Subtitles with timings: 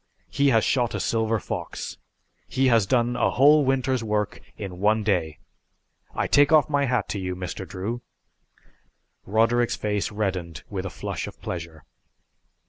[0.31, 1.99] He has shot a silver fox.
[2.47, 5.37] He has done a whole winter's work in one day.
[6.15, 7.67] I take off my hat to you, Mr.
[7.67, 8.01] Drew!"
[9.27, 11.83] Roderick's face reddened with a flush of pleasure.